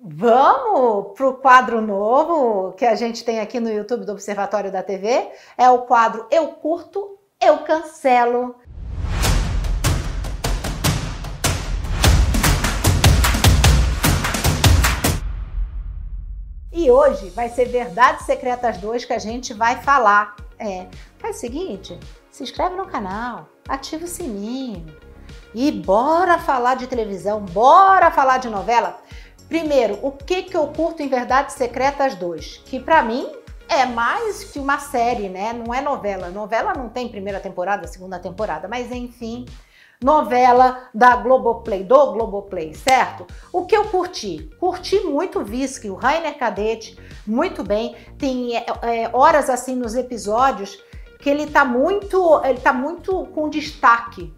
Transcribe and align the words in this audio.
Vamos 0.00 1.12
para 1.16 1.28
o 1.28 1.34
quadro 1.34 1.80
novo 1.80 2.72
que 2.74 2.86
a 2.86 2.94
gente 2.94 3.24
tem 3.24 3.40
aqui 3.40 3.58
no 3.58 3.68
YouTube 3.68 4.04
do 4.04 4.12
Observatório 4.12 4.70
da 4.70 4.80
TV. 4.80 5.28
É 5.56 5.68
o 5.70 5.82
quadro 5.82 6.24
Eu 6.30 6.52
Curto, 6.52 7.18
Eu 7.40 7.58
Cancelo. 7.64 8.54
E 16.70 16.88
hoje 16.88 17.30
vai 17.30 17.48
ser 17.48 17.64
Verdades 17.64 18.24
Secretas 18.24 18.78
2 18.78 19.04
que 19.04 19.12
a 19.12 19.18
gente 19.18 19.52
vai 19.52 19.82
falar. 19.82 20.36
É, 20.60 20.86
faz 21.18 21.38
o 21.38 21.40
seguinte, 21.40 21.98
se 22.30 22.44
inscreve 22.44 22.76
no 22.76 22.86
canal, 22.86 23.48
ativa 23.68 24.04
o 24.04 24.08
sininho 24.08 24.86
e 25.52 25.72
bora 25.72 26.38
falar 26.38 26.76
de 26.76 26.86
televisão, 26.86 27.40
bora 27.40 28.12
falar 28.12 28.38
de 28.38 28.48
novela. 28.48 29.00
Primeiro, 29.48 29.98
o 30.02 30.12
que 30.12 30.42
que 30.42 30.56
eu 30.56 30.66
curto 30.68 31.02
em 31.02 31.08
Verdades 31.08 31.54
Secretas 31.54 32.14
2? 32.14 32.62
Que 32.66 32.78
para 32.78 33.02
mim 33.02 33.26
é 33.66 33.86
mais 33.86 34.44
que 34.44 34.58
uma 34.58 34.78
série, 34.78 35.28
né? 35.30 35.54
Não 35.54 35.72
é 35.72 35.80
novela. 35.80 36.28
Novela 36.28 36.74
não 36.74 36.90
tem 36.90 37.08
primeira 37.08 37.40
temporada, 37.40 37.86
segunda 37.86 38.18
temporada, 38.18 38.68
mas 38.68 38.92
enfim, 38.92 39.46
novela 40.02 40.88
da 40.92 41.16
Globoplay, 41.16 41.82
do 41.82 42.12
Globoplay, 42.12 42.74
certo? 42.74 43.26
O 43.50 43.64
que 43.64 43.74
eu 43.74 43.84
curti? 43.84 44.50
Curti 44.60 45.00
muito 45.00 45.40
o 45.40 45.44
Visky, 45.44 45.88
o 45.88 45.94
Rainer 45.94 46.36
Cadete, 46.36 46.98
muito 47.26 47.64
bem. 47.64 47.96
Tem 48.18 48.54
é, 48.54 48.66
é, 48.82 49.10
horas 49.14 49.48
assim 49.48 49.74
nos 49.74 49.94
episódios 49.94 50.78
que 51.18 51.28
ele 51.30 51.46
tá 51.46 51.64
muito, 51.64 52.40
ele 52.44 52.60
tá 52.60 52.72
muito 52.72 53.26
com 53.34 53.48
destaque 53.48 54.32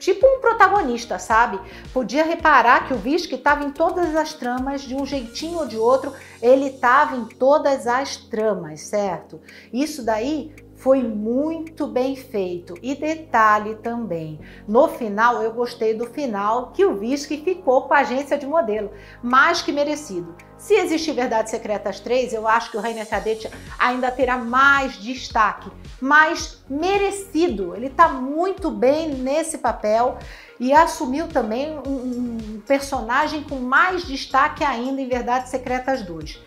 tipo 0.00 0.26
um 0.26 0.40
protagonista, 0.40 1.18
sabe? 1.18 1.60
Podia 1.92 2.24
reparar 2.24 2.88
que 2.88 2.94
o 2.94 2.96
Visky 2.96 3.36
estava 3.36 3.62
em 3.62 3.70
todas 3.70 4.16
as 4.16 4.32
tramas, 4.32 4.80
de 4.80 4.96
um 4.96 5.06
jeitinho 5.06 5.58
ou 5.58 5.66
de 5.66 5.76
outro, 5.76 6.12
ele 6.42 6.68
estava 6.68 7.14
em 7.16 7.26
todas 7.26 7.86
as 7.86 8.16
tramas, 8.16 8.80
certo? 8.80 9.40
Isso 9.72 10.02
daí 10.02 10.52
foi 10.80 11.02
muito 11.02 11.86
bem 11.86 12.16
feito. 12.16 12.74
E 12.82 12.94
detalhe 12.94 13.74
também, 13.76 14.40
no 14.66 14.88
final 14.88 15.42
eu 15.42 15.52
gostei 15.52 15.92
do 15.92 16.06
final 16.06 16.72
que 16.72 16.84
o 16.86 16.96
Visky 16.96 17.36
ficou 17.44 17.82
com 17.82 17.92
a 17.92 17.98
agência 17.98 18.38
de 18.38 18.46
modelo, 18.46 18.90
mais 19.22 19.60
que 19.60 19.70
merecido. 19.70 20.34
Se 20.56 20.74
existir 20.74 21.12
Verdades 21.12 21.50
Secretas 21.50 22.00
3, 22.00 22.32
eu 22.32 22.48
acho 22.48 22.70
que 22.70 22.76
o 22.78 22.80
Rainer 22.80 23.08
Cadete 23.08 23.50
ainda 23.78 24.10
terá 24.10 24.38
mais 24.38 24.94
destaque, 24.94 25.70
mais 26.00 26.62
merecido. 26.68 27.74
Ele 27.74 27.86
está 27.86 28.08
muito 28.08 28.70
bem 28.70 29.10
nesse 29.10 29.58
papel 29.58 30.18
e 30.58 30.72
assumiu 30.72 31.28
também 31.28 31.78
um, 31.86 31.90
um 31.90 32.62
personagem 32.66 33.42
com 33.42 33.56
mais 33.56 34.04
destaque 34.04 34.64
ainda 34.64 35.00
em 35.00 35.08
Verdades 35.08 35.50
Secretas 35.50 36.02
2. 36.02 36.40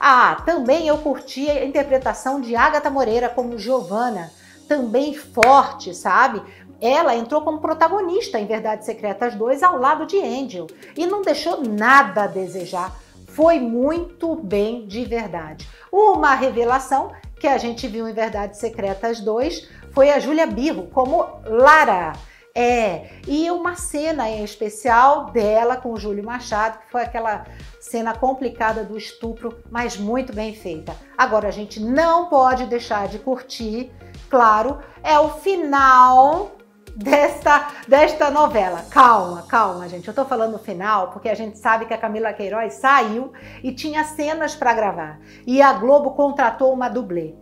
Ah, 0.00 0.36
também 0.46 0.86
eu 0.86 0.98
curti 0.98 1.50
a 1.50 1.64
interpretação 1.64 2.40
de 2.40 2.54
Agatha 2.54 2.88
Moreira 2.88 3.28
como 3.28 3.58
Giovanna, 3.58 4.30
também 4.68 5.14
forte, 5.14 5.94
sabe? 5.94 6.42
Ela 6.80 7.16
entrou 7.16 7.42
como 7.42 7.58
protagonista 7.58 8.38
em 8.38 8.46
Verdades 8.46 8.86
Secretas 8.86 9.34
2 9.34 9.62
ao 9.62 9.78
lado 9.78 10.06
de 10.06 10.20
Angel 10.20 10.68
e 10.96 11.06
não 11.06 11.22
deixou 11.22 11.62
nada 11.64 12.24
a 12.24 12.26
desejar. 12.28 12.94
Foi 13.26 13.58
muito 13.58 14.36
bem 14.36 14.86
de 14.86 15.04
verdade. 15.04 15.68
Uma 15.90 16.34
revelação 16.34 17.12
que 17.38 17.46
a 17.46 17.58
gente 17.58 17.86
viu 17.86 18.08
em 18.08 18.12
Verdades 18.12 18.58
Secretas 18.58 19.20
2 19.20 19.68
foi 19.92 20.10
a 20.10 20.18
Júlia 20.18 20.46
Birro 20.46 20.88
como 20.92 21.40
Lara. 21.44 22.12
É, 22.54 23.20
e 23.26 23.48
uma 23.52 23.76
cena 23.76 24.28
em 24.28 24.42
especial 24.42 25.26
dela 25.26 25.76
com 25.76 25.92
o 25.92 25.96
Júlio 25.96 26.24
Machado, 26.24 26.78
que 26.80 26.90
foi 26.90 27.02
aquela 27.02 27.46
cena 27.78 28.14
complicada 28.14 28.82
do 28.82 28.98
estupro, 28.98 29.62
mas 29.70 29.96
muito 29.96 30.32
bem 30.32 30.54
feita. 30.54 30.94
Agora 31.16 31.46
a 31.46 31.52
gente 31.52 31.78
não 31.78 32.28
pode 32.28 32.66
deixar 32.66 33.06
de 33.06 33.20
curtir, 33.20 33.92
claro, 34.28 34.78
é 35.04 35.16
o 35.20 35.28
final 35.28 36.57
desta, 36.98 37.68
desta 37.86 38.28
novela. 38.28 38.84
Calma, 38.90 39.42
calma, 39.42 39.88
gente. 39.88 40.08
Eu 40.08 40.14
tô 40.14 40.24
falando 40.24 40.52
no 40.52 40.58
final 40.58 41.12
porque 41.12 41.28
a 41.28 41.34
gente 41.34 41.56
sabe 41.58 41.86
que 41.86 41.94
a 41.94 41.98
Camila 41.98 42.32
Queiroz 42.32 42.74
saiu 42.74 43.32
e 43.62 43.72
tinha 43.72 44.04
cenas 44.04 44.56
para 44.56 44.74
gravar. 44.74 45.20
E 45.46 45.62
a 45.62 45.72
Globo 45.72 46.10
contratou 46.10 46.72
uma 46.72 46.88
dublê. 46.88 47.34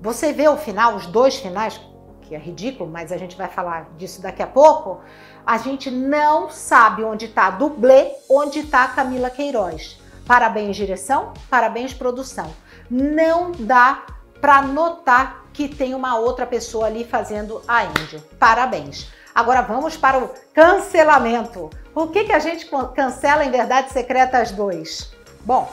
Você 0.00 0.32
vê 0.32 0.48
o 0.48 0.56
final, 0.56 0.94
os 0.94 1.06
dois 1.06 1.36
finais, 1.36 1.80
que 2.22 2.34
é 2.34 2.38
ridículo, 2.38 2.88
mas 2.88 3.10
a 3.10 3.16
gente 3.16 3.36
vai 3.36 3.48
falar 3.48 3.90
disso 3.96 4.22
daqui 4.22 4.42
a 4.42 4.46
pouco, 4.46 5.00
a 5.44 5.58
gente 5.58 5.90
não 5.90 6.48
sabe 6.48 7.02
onde 7.02 7.26
está 7.26 7.48
a 7.48 7.50
dublê, 7.50 8.12
onde 8.30 8.60
está 8.60 8.84
a 8.84 8.88
Camila 8.88 9.28
Queiroz. 9.28 10.00
Parabéns, 10.24 10.76
direção, 10.76 11.34
parabéns, 11.50 11.92
produção. 11.92 12.50
Não 12.88 13.50
dá 13.50 14.04
para 14.40 14.62
notar 14.62 15.44
que 15.52 15.68
tem 15.68 15.94
uma 15.94 16.16
outra 16.18 16.46
pessoa 16.46 16.86
ali 16.86 17.04
fazendo 17.04 17.62
a 17.66 17.84
Índia. 17.84 18.22
Parabéns. 18.38 19.08
Agora 19.34 19.62
vamos 19.62 19.96
para 19.96 20.18
o 20.18 20.30
cancelamento. 20.54 21.70
O 21.94 22.08
que, 22.08 22.24
que 22.24 22.32
a 22.32 22.38
gente 22.38 22.68
cancela 22.94 23.44
em 23.44 23.50
Verdades 23.50 23.92
Secretas 23.92 24.50
2? 24.52 25.12
Bom, 25.44 25.70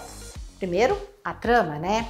primeiro, 0.59 0.99
a 1.23 1.33
trama, 1.33 1.77
né? 1.79 2.07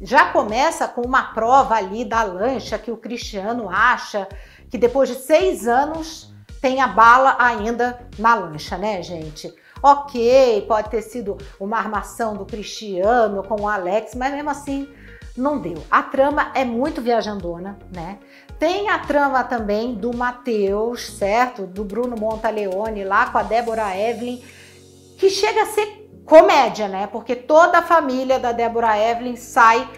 já 0.00 0.26
começa 0.26 0.86
com 0.86 1.02
uma 1.02 1.34
prova 1.34 1.74
ali 1.74 2.04
da 2.04 2.22
lancha 2.22 2.78
que 2.78 2.90
o 2.90 2.96
Cristiano 2.96 3.68
acha 3.68 4.28
que 4.70 4.78
depois 4.78 5.08
de 5.08 5.16
seis 5.16 5.66
anos 5.66 6.32
tem 6.60 6.80
a 6.80 6.86
bala 6.86 7.36
ainda 7.38 7.98
na 8.18 8.34
lancha, 8.34 8.76
né, 8.76 9.02
gente? 9.02 9.52
Ok, 9.82 10.64
pode 10.66 10.90
ter 10.90 11.02
sido 11.02 11.36
uma 11.58 11.78
armação 11.78 12.36
do 12.36 12.44
Cristiano 12.44 13.42
com 13.44 13.62
o 13.62 13.68
Alex, 13.68 14.14
mas 14.14 14.32
mesmo 14.32 14.50
assim 14.50 14.88
não 15.38 15.58
deu. 15.58 15.82
A 15.90 16.02
trama 16.02 16.50
é 16.54 16.64
muito 16.64 17.00
viajandona, 17.00 17.78
né? 17.94 18.18
Tem 18.58 18.88
a 18.88 18.98
trama 18.98 19.44
também 19.44 19.94
do 19.94 20.14
Matheus, 20.16 21.06
certo? 21.10 21.66
Do 21.66 21.84
Bruno 21.84 22.16
Montaleone 22.18 23.04
lá 23.04 23.26
com 23.30 23.38
a 23.38 23.42
Débora 23.42 23.96
Evelyn, 23.96 24.42
que 25.16 25.30
chega 25.30 25.62
a 25.62 25.66
ser 25.66 26.10
comédia, 26.24 26.88
né? 26.88 27.06
Porque 27.06 27.36
toda 27.36 27.78
a 27.78 27.82
família 27.82 28.38
da 28.38 28.52
Débora 28.52 28.98
Evelyn 28.98 29.36
sai 29.36 29.88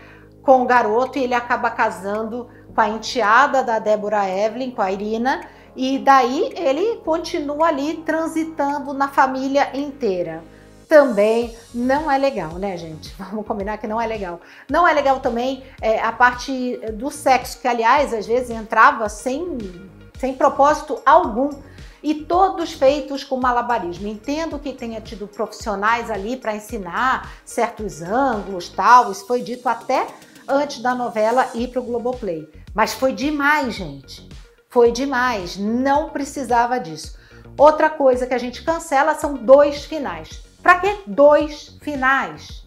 com 0.42 0.62
o 0.62 0.66
garoto 0.66 1.18
e 1.18 1.24
ele 1.24 1.34
acaba 1.34 1.70
casando 1.70 2.48
com 2.74 2.80
a 2.80 2.88
enteada 2.88 3.62
da 3.62 3.78
Débora 3.78 4.28
Evelyn, 4.28 4.70
com 4.70 4.82
a 4.82 4.92
Irina, 4.92 5.40
e 5.74 5.98
daí 5.98 6.52
ele 6.56 6.96
continua 6.98 7.68
ali 7.68 7.98
transitando 7.98 8.92
na 8.92 9.08
família 9.08 9.70
inteira. 9.76 10.42
Também 10.90 11.56
não 11.72 12.10
é 12.10 12.18
legal, 12.18 12.54
né, 12.54 12.76
gente? 12.76 13.14
Vamos 13.16 13.46
combinar 13.46 13.78
que 13.78 13.86
não 13.86 14.00
é 14.00 14.06
legal. 14.08 14.40
Não 14.68 14.88
é 14.88 14.92
legal 14.92 15.20
também 15.20 15.62
é, 15.80 16.00
a 16.00 16.10
parte 16.10 16.78
do 16.94 17.12
sexo, 17.12 17.60
que 17.60 17.68
aliás 17.68 18.12
às 18.12 18.26
vezes 18.26 18.50
entrava 18.50 19.08
sem, 19.08 19.56
sem 20.18 20.34
propósito 20.34 21.00
algum 21.06 21.50
e 22.02 22.12
todos 22.12 22.72
feitos 22.72 23.22
com 23.22 23.36
malabarismo. 23.36 24.08
Entendo 24.08 24.58
que 24.58 24.72
tenha 24.72 25.00
tido 25.00 25.28
profissionais 25.28 26.10
ali 26.10 26.36
para 26.36 26.56
ensinar 26.56 27.34
certos 27.44 28.02
ângulos, 28.02 28.68
tal, 28.68 29.12
isso 29.12 29.24
foi 29.28 29.42
dito 29.42 29.68
até 29.68 30.08
antes 30.48 30.82
da 30.82 30.92
novela 30.92 31.50
ir 31.54 31.68
para 31.68 31.80
o 31.80 31.84
Globoplay. 31.84 32.50
Mas 32.74 32.92
foi 32.94 33.12
demais, 33.12 33.74
gente. 33.76 34.28
Foi 34.68 34.90
demais. 34.90 35.56
Não 35.56 36.10
precisava 36.10 36.80
disso. 36.80 37.16
Outra 37.56 37.88
coisa 37.88 38.26
que 38.26 38.34
a 38.34 38.38
gente 38.38 38.64
cancela 38.64 39.14
são 39.14 39.34
dois 39.34 39.84
finais. 39.84 40.49
Para 40.62 40.80
que 40.80 41.02
dois 41.06 41.78
finais? 41.82 42.66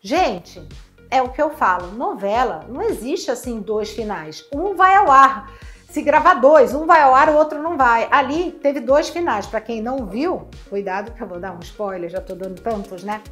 Gente, 0.00 0.62
é 1.10 1.20
o 1.22 1.30
que 1.30 1.40
eu 1.40 1.50
falo. 1.50 1.92
Novela 1.92 2.64
não 2.68 2.82
existe 2.82 3.30
assim 3.30 3.60
dois 3.60 3.90
finais. 3.90 4.44
Um 4.54 4.74
vai 4.74 4.94
ao 4.94 5.10
ar 5.10 5.52
se 5.88 6.02
gravar 6.02 6.34
dois, 6.34 6.74
um 6.74 6.84
vai 6.84 7.00
ao 7.00 7.14
ar, 7.14 7.30
o 7.30 7.36
outro 7.36 7.62
não 7.62 7.76
vai. 7.76 8.06
Ali 8.10 8.52
teve 8.52 8.78
dois 8.78 9.08
finais. 9.08 9.46
Para 9.46 9.60
quem 9.60 9.80
não 9.80 10.06
viu, 10.06 10.46
cuidado 10.68 11.12
que 11.12 11.22
eu 11.22 11.26
vou 11.26 11.40
dar 11.40 11.52
um 11.52 11.60
spoiler, 11.60 12.10
já 12.10 12.20
tô 12.20 12.34
dando 12.34 12.60
tantos, 12.60 13.02
né? 13.02 13.22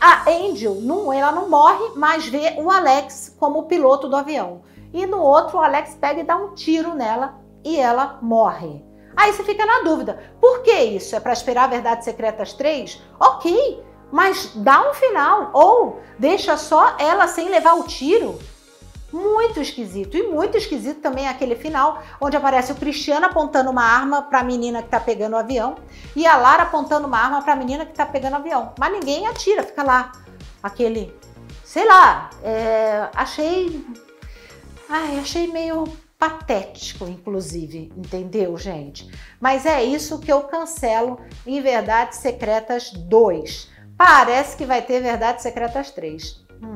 A 0.00 0.28
Angel, 0.28 0.74
não, 0.80 1.12
ela 1.12 1.30
não 1.30 1.48
morre, 1.48 1.92
mas 1.94 2.26
vê 2.26 2.56
o 2.58 2.68
Alex 2.68 3.34
como 3.38 3.64
piloto 3.64 4.08
do 4.08 4.16
avião. 4.16 4.62
E 4.92 5.06
no 5.06 5.20
outro, 5.20 5.58
o 5.58 5.60
Alex 5.62 5.96
pega 6.00 6.20
e 6.20 6.24
dá 6.24 6.36
um 6.36 6.54
tiro 6.54 6.94
nela 6.94 7.36
e 7.64 7.76
ela 7.76 8.18
morre. 8.20 8.84
Aí 9.16 9.32
você 9.32 9.44
fica 9.44 9.64
na 9.64 9.80
dúvida: 9.80 10.32
por 10.40 10.62
que 10.62 10.72
isso? 10.72 11.14
É 11.14 11.20
para 11.20 11.32
esperar 11.32 11.68
Verdades 11.68 12.04
Secretas 12.04 12.52
3? 12.52 13.02
Ok, 13.18 13.82
mas 14.12 14.52
dá 14.54 14.90
um 14.90 14.94
final. 14.94 15.50
Ou 15.52 16.00
deixa 16.18 16.56
só 16.56 16.96
ela 16.98 17.26
sem 17.26 17.48
levar 17.48 17.74
o 17.74 17.84
tiro 17.84 18.38
muito 19.14 19.60
esquisito. 19.60 20.16
E 20.16 20.24
muito 20.24 20.58
esquisito 20.58 21.00
também 21.00 21.28
aquele 21.28 21.54
final, 21.54 22.02
onde 22.20 22.36
aparece 22.36 22.72
o 22.72 22.74
Cristiano 22.74 23.26
apontando 23.26 23.70
uma 23.70 23.84
arma 23.84 24.22
para 24.22 24.40
a 24.40 24.44
menina 24.44 24.82
que 24.82 24.88
tá 24.88 24.98
pegando 24.98 25.34
o 25.34 25.38
avião 25.38 25.76
e 26.16 26.26
a 26.26 26.36
Lara 26.36 26.64
apontando 26.64 27.06
uma 27.06 27.18
arma 27.18 27.40
para 27.40 27.52
a 27.52 27.56
menina 27.56 27.86
que 27.86 27.94
tá 27.94 28.04
pegando 28.04 28.32
o 28.32 28.36
avião. 28.36 28.74
Mas 28.78 28.92
ninguém 28.92 29.26
atira, 29.26 29.62
fica 29.62 29.82
lá. 29.82 30.12
Aquele, 30.62 31.14
sei 31.64 31.86
lá, 31.86 32.30
é, 32.42 33.08
achei. 33.14 33.86
Ai, 34.88 35.18
achei 35.18 35.46
meio 35.46 35.84
patético, 36.18 37.06
inclusive, 37.06 37.92
entendeu, 37.96 38.56
gente? 38.56 39.10
Mas 39.40 39.66
é 39.66 39.82
isso 39.82 40.18
que 40.20 40.32
eu 40.32 40.42
cancelo 40.44 41.20
em 41.46 41.60
Verdades 41.60 42.18
Secretas 42.18 42.90
2 42.90 43.74
Parece 43.96 44.56
que 44.56 44.66
vai 44.66 44.82
ter 44.82 45.00
Verdades 45.00 45.42
Secretas 45.42 45.90
3. 45.90 46.44
Hum, 46.62 46.74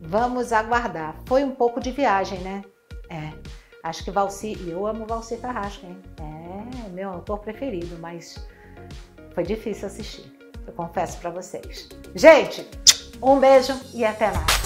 vamos 0.00 0.52
aguardar. 0.52 1.16
Foi 1.26 1.44
um 1.44 1.52
pouco 1.52 1.80
de 1.80 1.90
viagem, 1.90 2.38
né? 2.40 2.62
É. 3.08 3.32
Acho 3.82 4.04
que 4.04 4.10
Valci. 4.10 4.56
E 4.60 4.70
eu 4.70 4.86
amo 4.86 5.06
Valci 5.06 5.36
Carrasco, 5.36 5.86
hein? 5.86 5.96
É, 6.18 6.88
meu 6.88 7.10
autor 7.10 7.38
preferido, 7.38 7.96
mas 8.00 8.44
foi 9.34 9.44
difícil 9.44 9.86
assistir. 9.86 10.36
Eu 10.66 10.72
confesso 10.72 11.18
para 11.18 11.30
vocês. 11.30 11.88
Gente, 12.14 12.68
um 13.22 13.38
beijo 13.38 13.72
e 13.94 14.04
até 14.04 14.32
mais. 14.32 14.65